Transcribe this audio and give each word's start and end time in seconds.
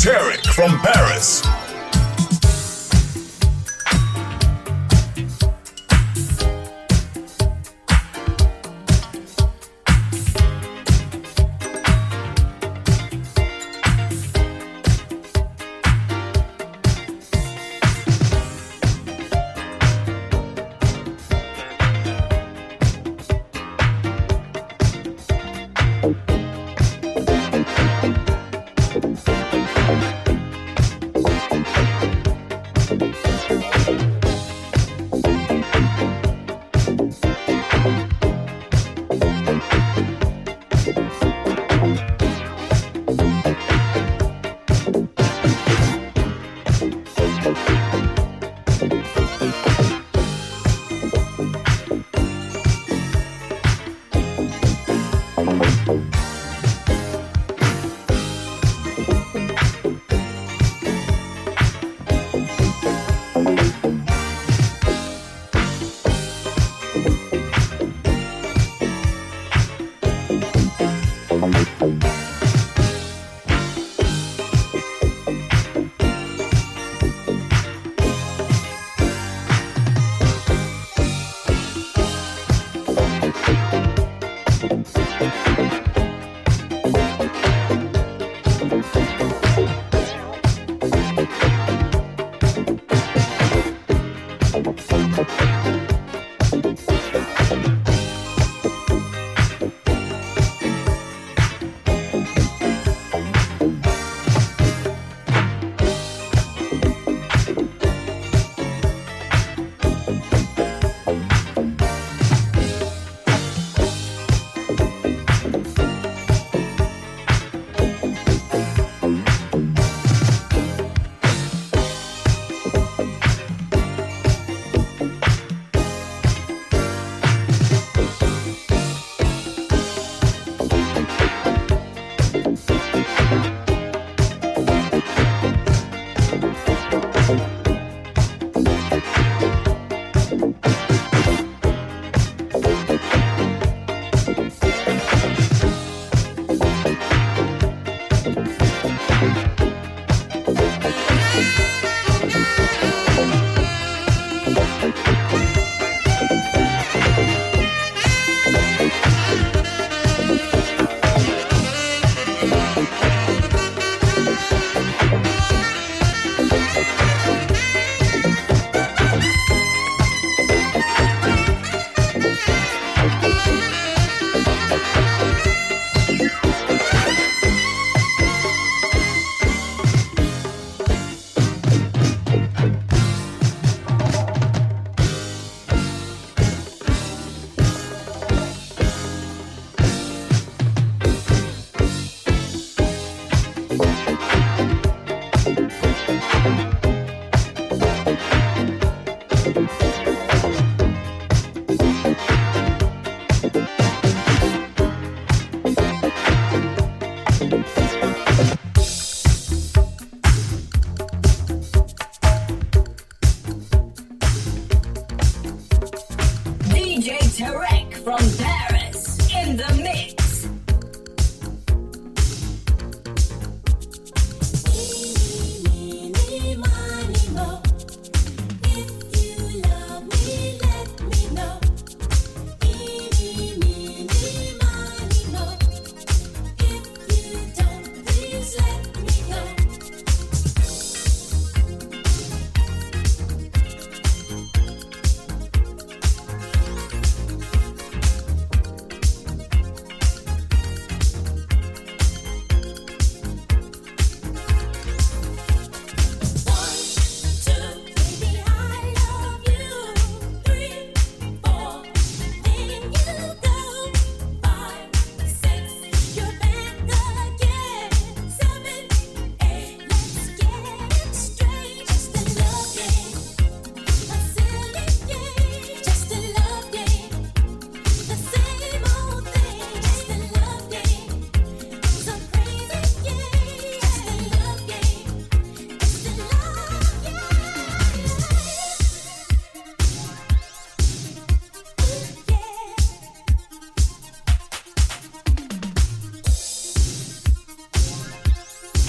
Tarek 0.00 0.46
from 0.54 0.78
Paris. 0.78 1.59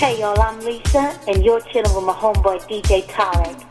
Hey 0.01 0.19
y'all, 0.19 0.41
I'm 0.41 0.59
Lisa, 0.61 1.15
and 1.27 1.45
you're 1.45 1.61
chilling 1.61 1.93
with 1.93 2.03
my 2.05 2.13
homeboy 2.13 2.59
DJ 2.67 3.03
Tarek. 3.03 3.70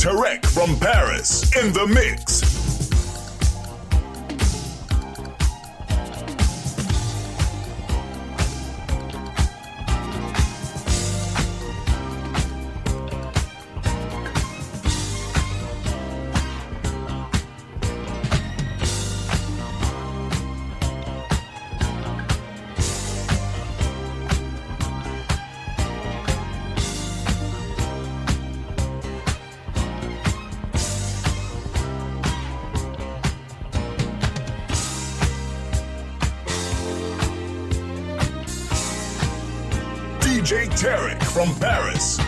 Tarek 0.00 0.46
from 0.46 0.80
Paris 0.80 1.54
in 1.62 1.74
the 1.74 1.86
mix. 1.86 2.19
Tarek 40.80 41.22
from 41.22 41.54
Paris. 41.56 42.19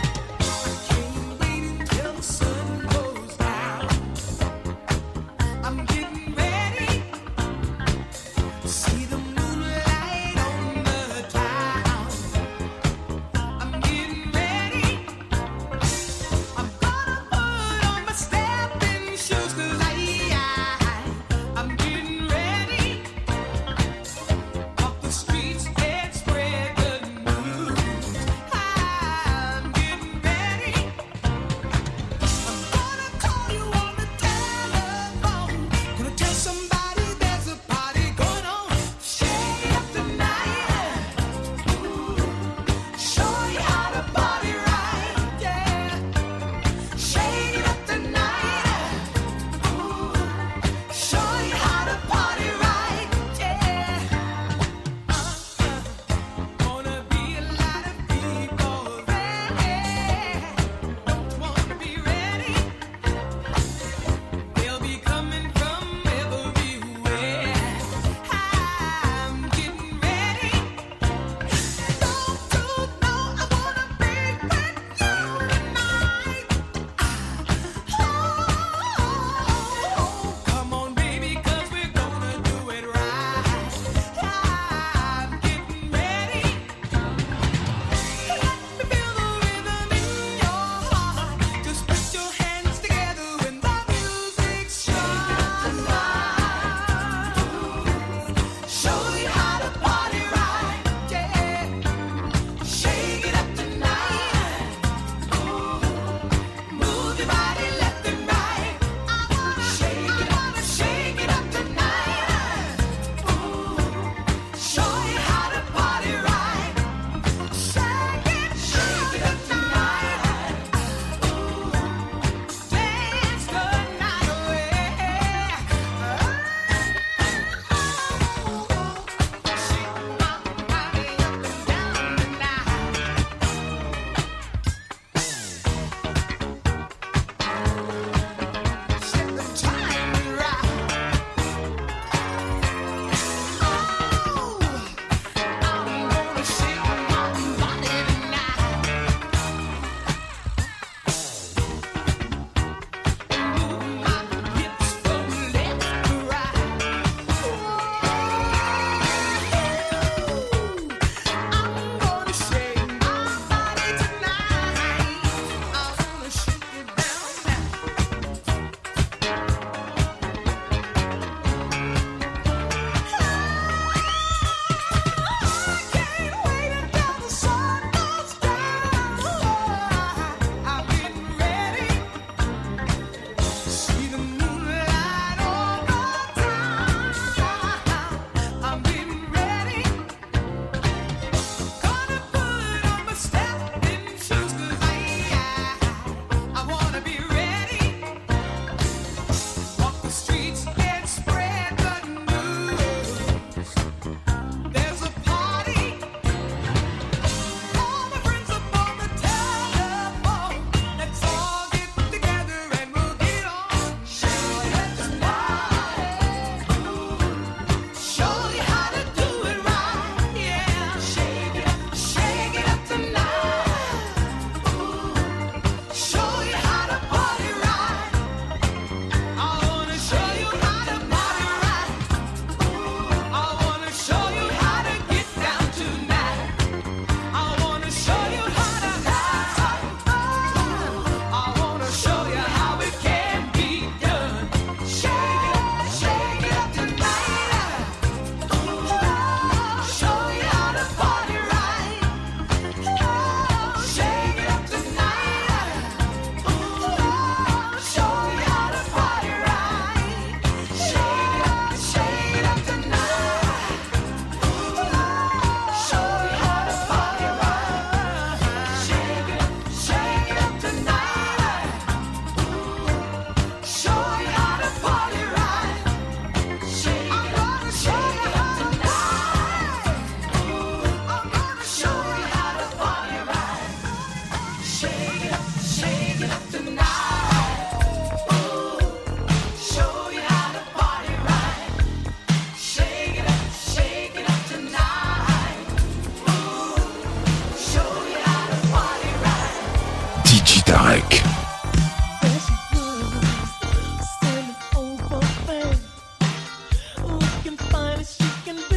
can 308.45 308.72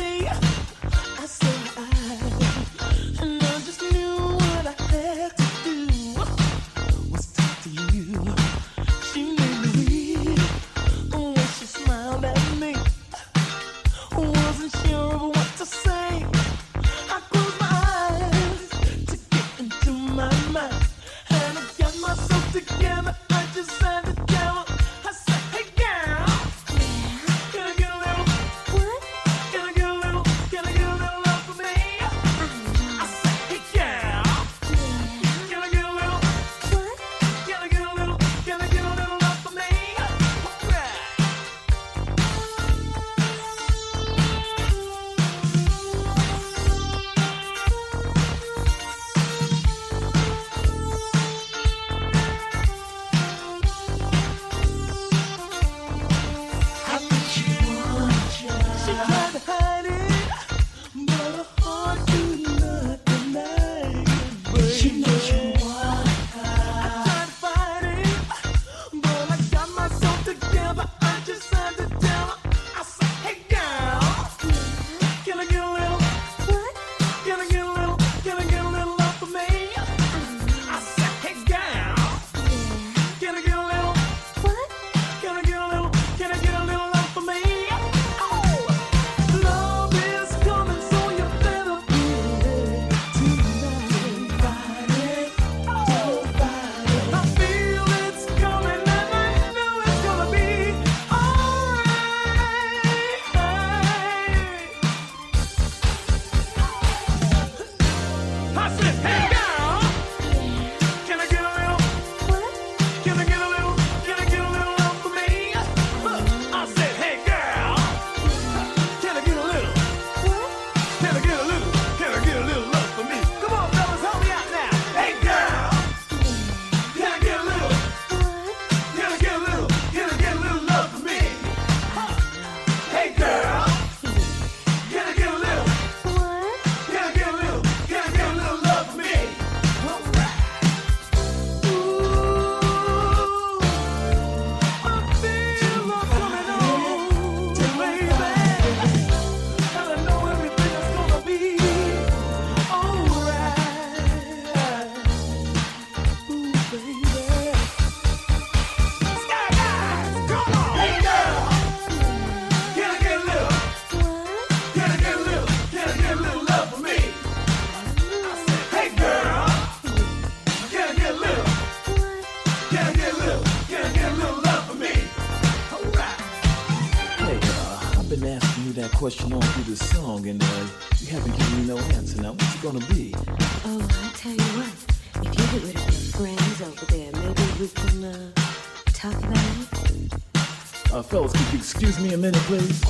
Excuse 191.78 192.00
me 192.00 192.14
a 192.14 192.16
minute, 192.16 192.40
please. 192.44 192.82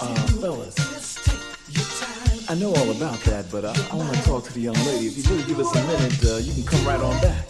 Uh, 0.00 0.14
fellas, 0.40 0.74
I 2.48 2.54
know 2.54 2.72
all 2.72 2.90
about 2.92 3.20
that, 3.24 3.44
but 3.52 3.66
I, 3.66 3.74
I 3.92 3.94
want 3.94 4.16
to 4.16 4.22
talk 4.22 4.44
to 4.44 4.52
the 4.54 4.60
young 4.60 4.74
lady. 4.86 5.08
If 5.08 5.18
you 5.18 5.24
do 5.24 5.44
give 5.44 5.60
us 5.60 5.70
a 5.76 5.86
minute, 5.86 6.24
uh, 6.24 6.38
you 6.38 6.54
can 6.54 6.64
come 6.64 6.86
right 6.86 6.98
on 6.98 7.20
back. 7.20 7.49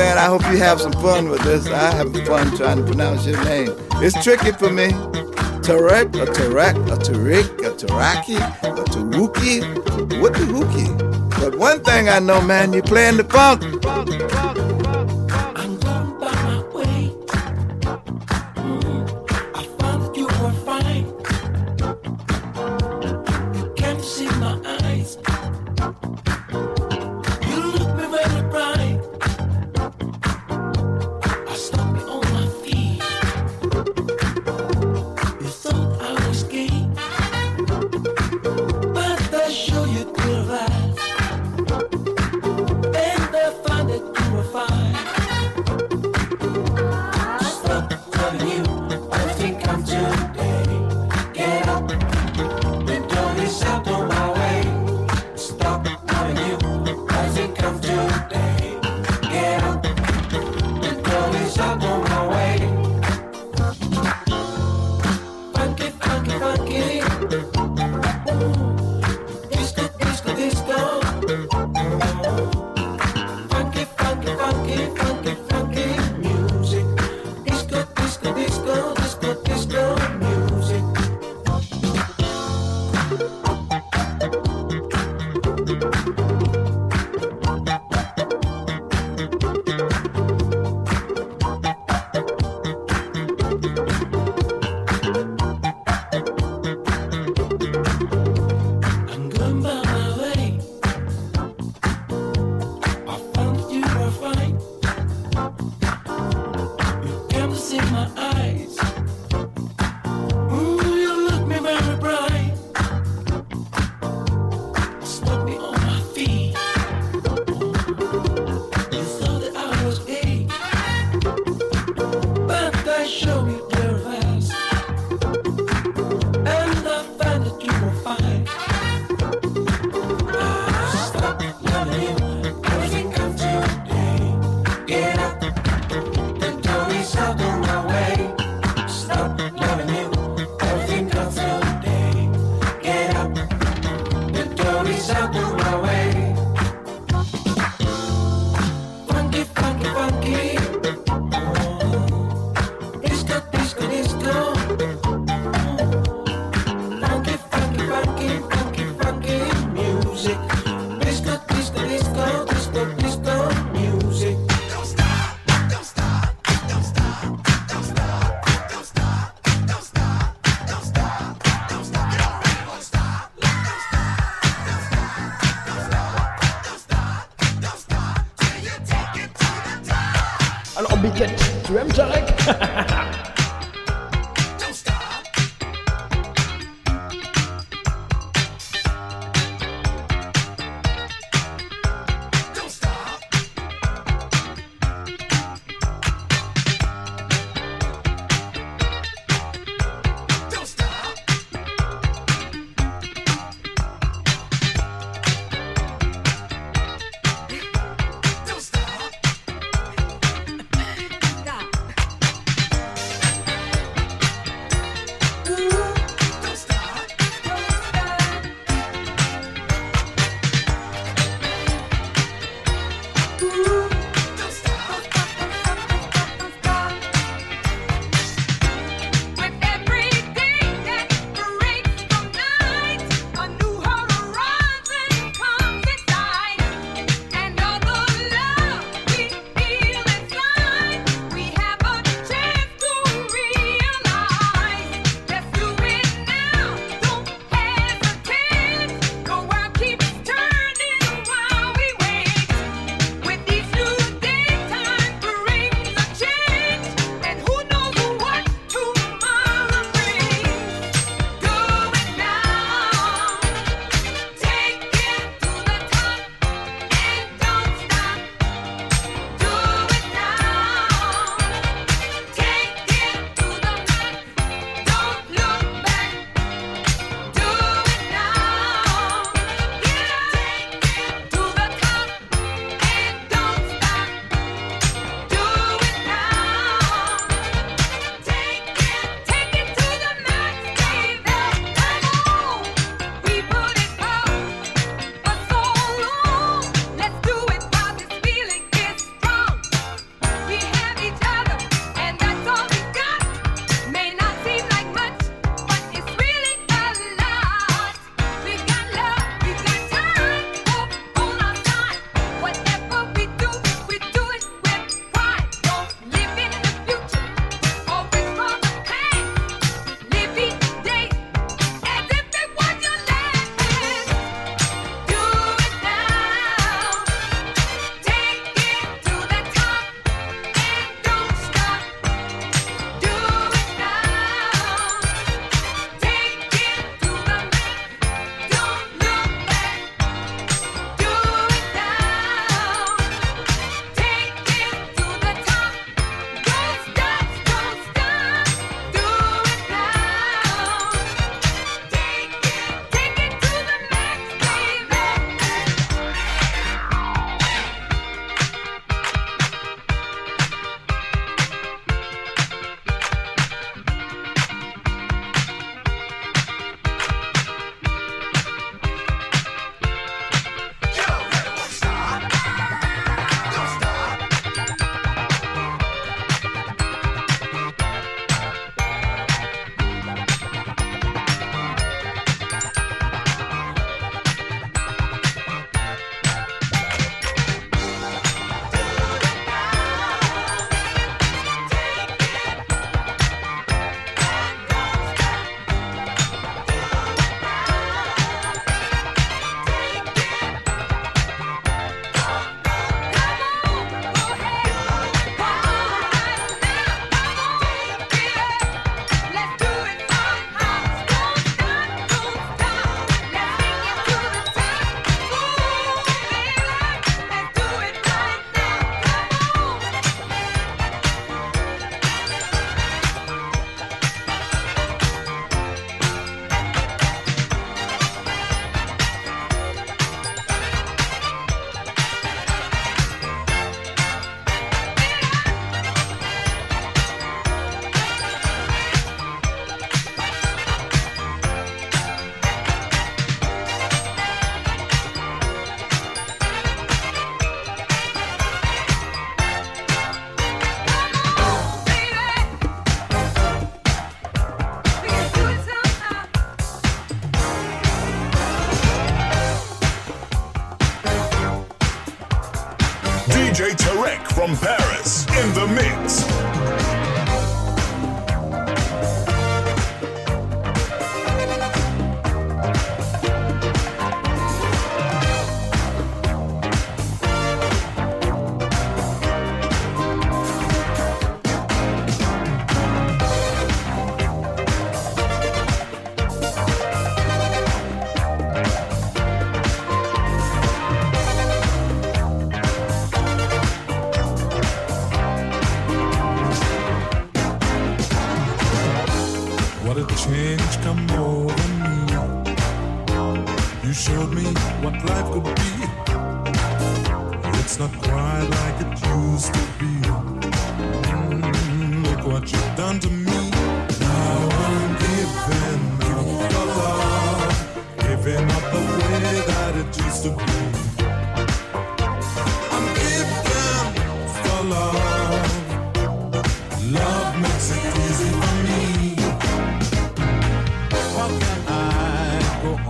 man. 0.00 0.18
I 0.18 0.26
hope 0.26 0.42
you 0.50 0.56
have 0.56 0.80
some 0.80 0.92
fun 0.92 1.28
with 1.28 1.42
this. 1.42 1.66
I 1.66 1.90
have 1.94 2.12
fun 2.26 2.56
trying 2.56 2.78
to 2.78 2.84
pronounce 2.84 3.26
your 3.26 3.42
name. 3.44 3.70
It's 4.04 4.16
tricky 4.24 4.52
for 4.52 4.70
me. 4.70 4.88
Tarek, 5.66 6.08
a 6.22 6.26
Tarek, 6.36 6.76
a 6.94 6.96
Tarik, 7.06 7.48
a 7.66 7.70
Taraki, 7.80 8.38
a 8.78 8.84
Tawuki, 8.92 9.56
what 10.20 10.32
the 10.32 10.46
Hookie? 10.54 10.90
But 11.40 11.56
one 11.56 11.80
thing 11.80 12.08
I 12.08 12.18
know, 12.18 12.40
man, 12.40 12.72
you're 12.72 12.82
playing 12.82 13.18
the 13.18 13.24
funk. 13.24 14.69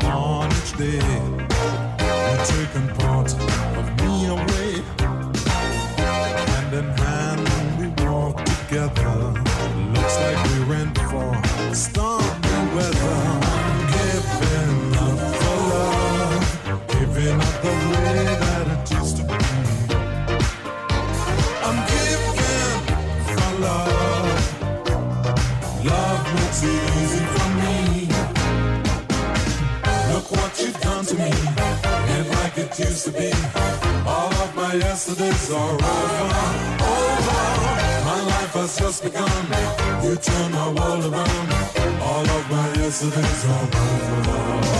on 0.04 0.50
each 0.52 0.76
day. 0.76 1.00
You're 2.04 2.44
taking 2.44 2.88
part 2.96 3.32
of 3.78 3.86
me 4.00 4.26
away. 4.26 4.82
Hand 5.98 6.74
in 6.74 6.88
hand, 7.02 7.78
we 7.78 8.04
walk 8.04 8.44
together. 8.44 9.19
days 35.50 35.56
are 35.56 35.70
over, 35.70 35.84
over. 36.84 37.40
My 38.04 38.20
life 38.22 38.54
has 38.54 38.78
just 38.78 39.02
begun. 39.02 39.30
You 40.02 40.16
turn 40.16 40.52
my 40.52 40.68
world 40.72 41.04
around. 41.12 41.52
All 42.02 42.28
of 42.28 42.50
my 42.50 42.68
yesterdays 42.74 43.44
are 43.46 43.62
over. 43.62 44.70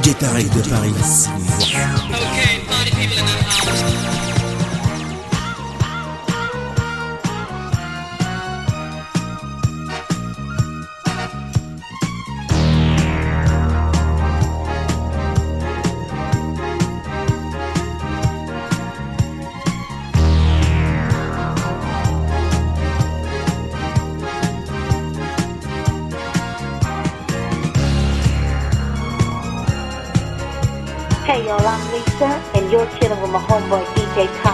DJ 0.00 0.14
de 0.48 0.62
Paris. 0.70 1.28
Party 2.66 3.06
the. 3.06 4.31
homeboy 33.48 33.84
DJ 33.94 34.28
Tom. 34.42 34.51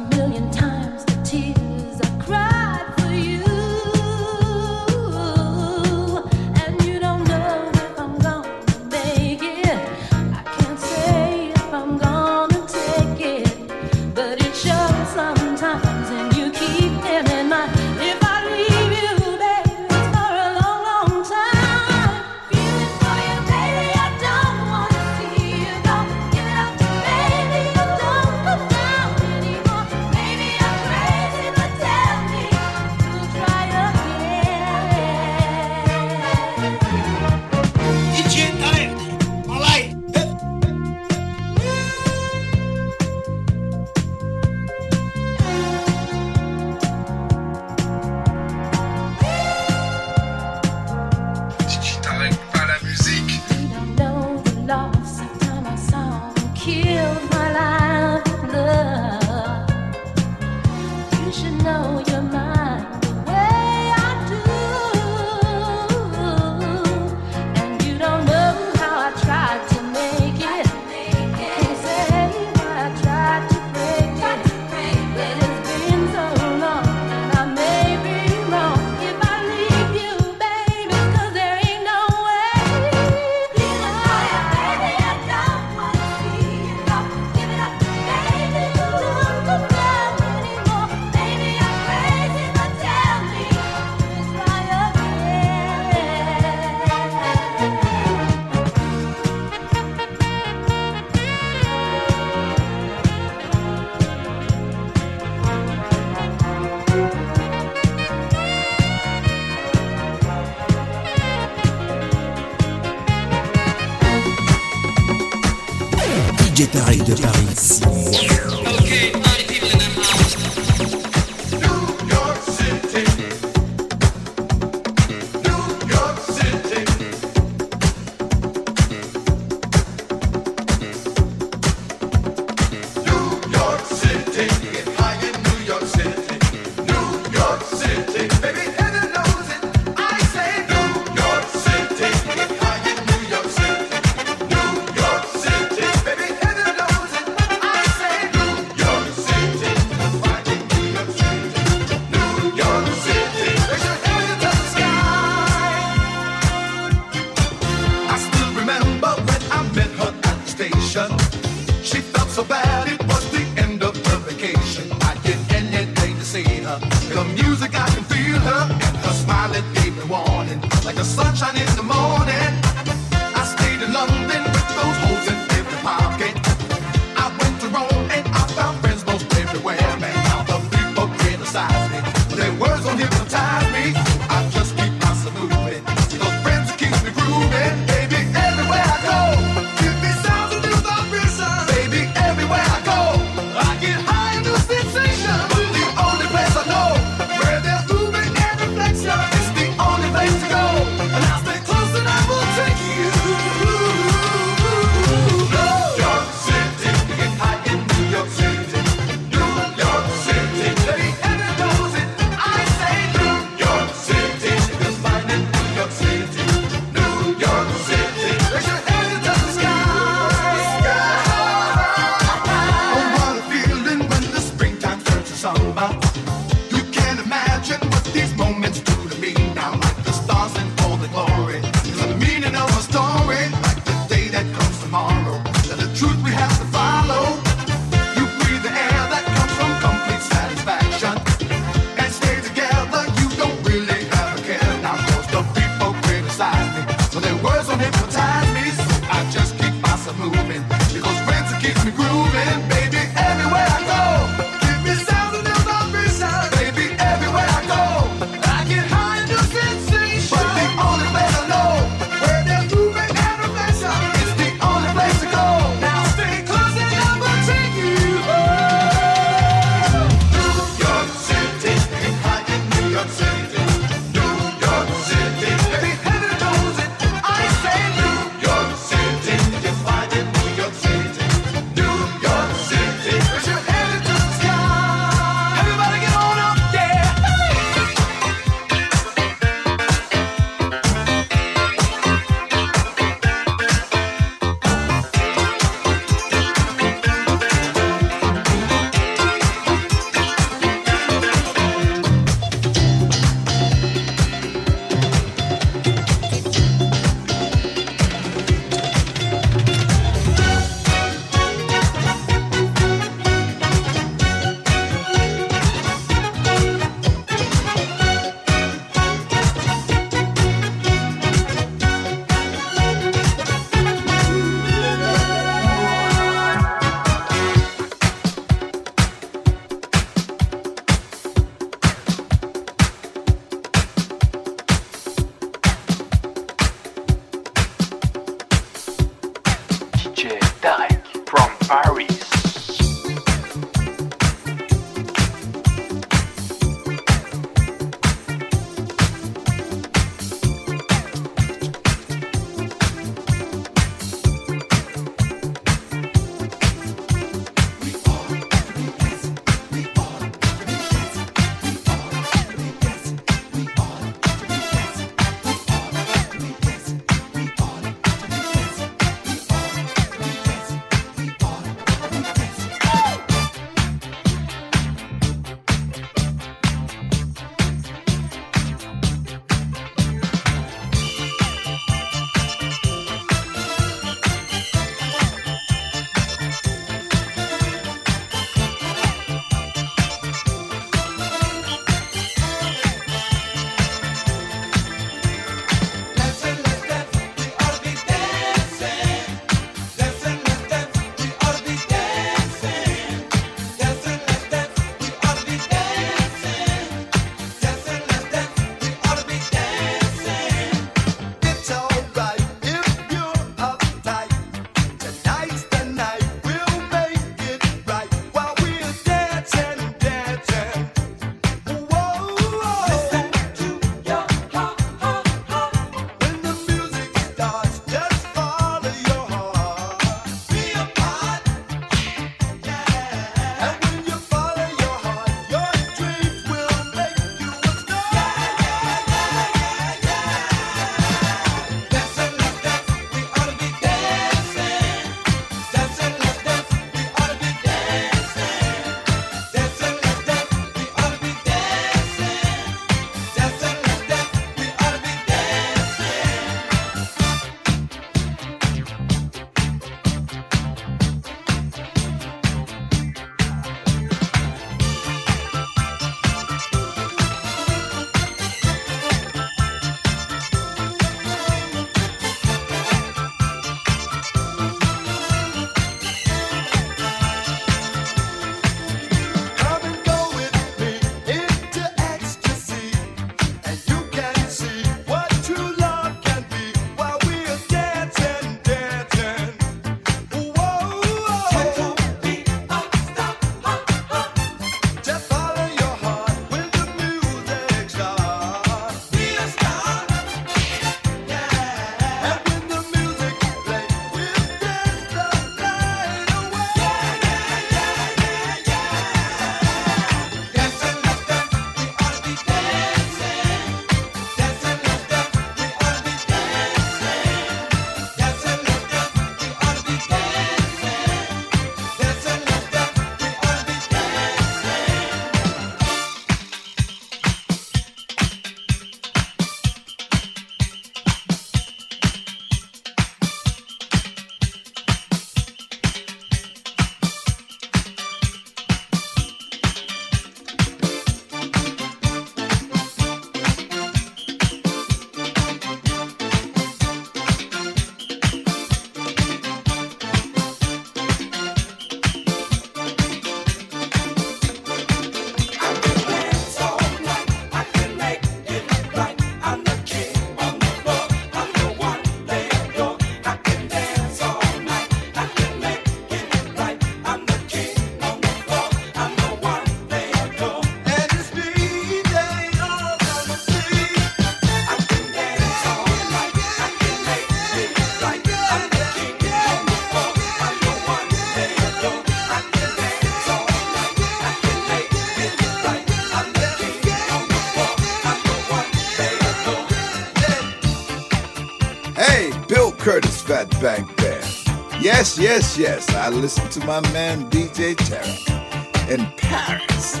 To 596.50 596.66
my 596.66 596.80
man 596.92 597.30
DJ 597.30 597.76
Tarek 597.76 598.90
in 598.90 599.06
Paris. 599.18 600.00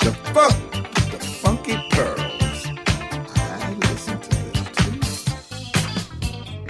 The 0.00 0.10
funk, 0.34 0.56
the 1.12 1.18
funky 1.40 1.76
pearls. 1.92 2.66
I 3.36 3.72
listen 3.82 4.18
to 4.20 4.28
this 4.28 5.24
too. 5.24 5.44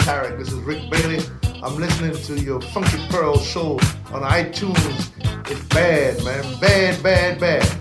Tarek, 0.04 0.38
this 0.38 0.52
is 0.52 0.58
Rick 0.58 0.90
Bailey. 0.90 1.24
I'm 1.62 1.76
listening 1.76 2.12
to 2.24 2.44
your 2.44 2.60
Funky 2.60 2.98
Pearl 3.08 3.38
show 3.38 3.78
on 4.12 4.20
iTunes. 4.20 5.10
It's 5.50 5.62
bad, 5.74 6.22
man. 6.22 6.60
Bad, 6.60 7.02
bad, 7.02 7.40
bad. 7.40 7.78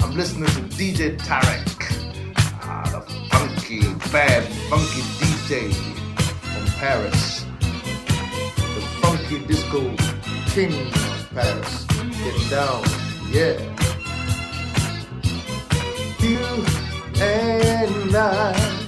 I'm 0.00 0.16
listening 0.16 0.48
to 0.48 0.62
DJ 0.76 1.18
Tarek. 1.18 2.34
Ah, 2.62 2.82
the 2.90 3.00
funky, 3.30 3.82
bad, 4.10 4.42
funky 4.68 5.02
DJ 5.20 5.72
from 5.72 6.66
Paris. 6.80 7.39
The 9.30 9.36
funky 9.36 9.46
disco 9.46 9.80
king 10.46 10.72
of 10.72 11.30
Paris. 11.32 11.84
Getting 11.84 12.48
down, 12.50 12.82
yeah. 13.30 13.58
You 16.18 16.64
and 17.22 18.16
I. 18.16 18.79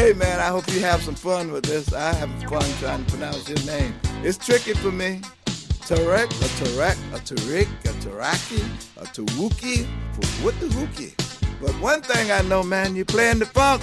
Hey 0.00 0.14
man, 0.14 0.40
I 0.40 0.46
hope 0.46 0.66
you 0.72 0.80
have 0.80 1.02
some 1.02 1.14
fun 1.14 1.52
with 1.52 1.66
this. 1.66 1.92
I 1.92 2.14
have 2.14 2.30
fun 2.44 2.62
trying 2.78 3.04
to 3.04 3.10
pronounce 3.10 3.46
your 3.46 3.62
name. 3.66 3.94
It's 4.22 4.38
tricky 4.38 4.72
for 4.72 4.90
me. 4.90 5.20
Tarek, 5.84 6.24
a 6.24 6.48
Tarek, 6.64 6.96
a 7.14 7.18
Tariq, 7.18 7.68
a 7.84 7.92
Taraki, 8.02 8.62
a 8.96 9.04
Tawuki, 9.04 9.84
what 10.42 10.58
the 10.58 10.68
hookie. 10.68 11.14
But 11.60 11.72
one 11.82 12.00
thing 12.00 12.32
I 12.32 12.40
know, 12.40 12.62
man, 12.62 12.96
you're 12.96 13.04
playing 13.04 13.40
the 13.40 13.44
funk. 13.44 13.82